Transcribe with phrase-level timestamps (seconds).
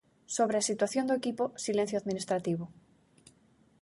[0.35, 2.65] Sobre a situación do equipo, silencio administrativo.